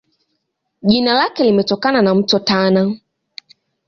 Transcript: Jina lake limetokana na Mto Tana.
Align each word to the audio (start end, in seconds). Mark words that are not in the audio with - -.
Jina 0.81 1.13
lake 1.13 1.43
limetokana 1.43 2.01
na 2.01 2.15
Mto 2.15 2.39
Tana. 2.39 2.95